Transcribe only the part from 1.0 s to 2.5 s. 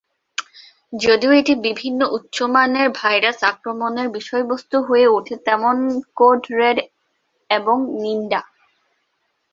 যদিও এটি বিভিন্ন উচ্চ